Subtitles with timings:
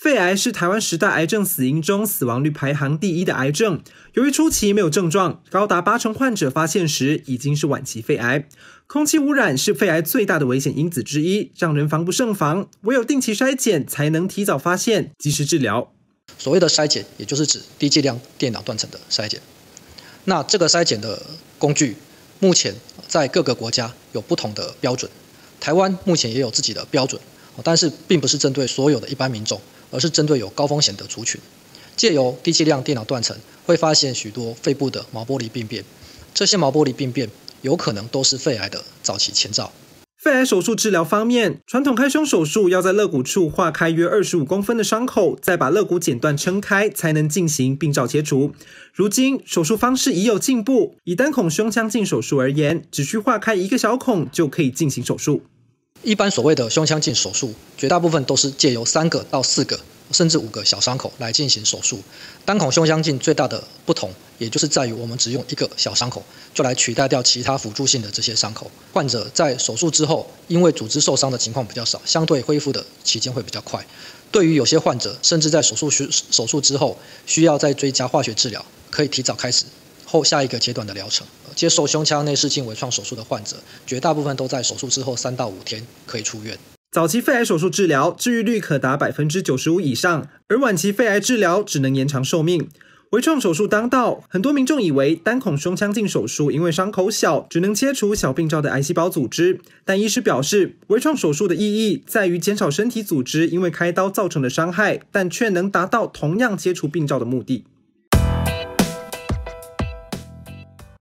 [0.00, 3.82] 肺癌是台湾十大癌症死因中死亡率排行第一的癌症。
[4.14, 8.48] 由于初期没有症状，高达八成患者发现时已经是晚期肺癌。
[8.86, 12.66] 空气污染是肺癌最大的危险因子之一，让人防不胜防。
[12.84, 15.92] 唯有定期筛检，才能提早发现，及时治疗。
[16.38, 19.38] 所谓的筛检，也就是指低剂量电脑断层的筛检。
[20.24, 21.22] 那这个筛检的
[21.58, 21.94] 工具，
[22.38, 22.74] 目前
[23.06, 25.10] 在各个国家有不同的标准。
[25.60, 27.20] 台湾目前也有自己的标准，
[27.62, 29.60] 但是并不是针对所有的一般民众。
[29.92, 31.40] 而是针对有高风险的族群，
[31.96, 33.36] 借由低剂量电脑断层，
[33.66, 35.84] 会发现许多肺部的毛玻璃病变。
[36.32, 37.28] 这些毛玻璃病变
[37.62, 39.72] 有可能都是肺癌的早期前兆。
[40.16, 48.52] 肺癌手术治疗方面，传统开胸手术要在肋骨处划开约二十五公分的伤口，再把肋骨剪断撑开，才能进行病灶切除。
[48.94, 55.42] 如今手术方式已有进步，以单孔胸腔镜手术而言，只需划开一个小孔就可以进行手术。
[56.02, 59.78] 一般所谓的胸腔镜手术，绝大部分都是借由三个到四个，
[60.10, 62.00] 甚至五个小伤口来进行手术。
[62.46, 68.70] 单孔胸腔镜最大的不同，也就是在于我们只用一个小伤口，就来取代掉其他辅助性的这些伤口。
[68.94, 73.84] 患者在手术之后，因为组织受伤的情况比较少，相对恢复的期间会比较快。
[74.32, 79.66] 对于有些患者，甚至在手术需手术之后需要再追加化学治疗，可以提早开始。
[80.10, 83.54] 后下一个阶段的疗程，接受胸腔内视镜微创手术的患者，
[83.86, 86.58] 绝大部分都在手术之后三到五天可以出院。
[86.90, 92.68] 早期肺癌手术治疗治愈率可达百分之九十五以上，而晚期肺癌治疗只能延长寿命。
[93.10, 107.64] 微创手术当道，很多民众以为单孔胸腔镜手术因为伤口小，只能切除小病灶的癌细胞组织，但医师表示，微创手术的意义在于减少身体组织因为开刀造成的伤害，但却能达到同样切除病灶的目的。